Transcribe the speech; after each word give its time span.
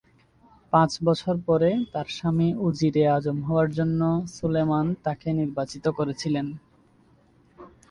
পাঁচ 0.73 0.91
বছর 1.03 1.35
পরে, 1.47 1.69
তার 1.93 2.07
স্বামী 2.09 2.47
উজিরে 2.59 3.03
আজম 3.07 3.37
হওয়ার 3.47 3.69
জন্য 3.71 4.01
সুলেমান 4.35 4.85
তাকে 5.05 5.27
নির্বাচিত 5.39 5.85
করেছিলেন। 5.97 6.47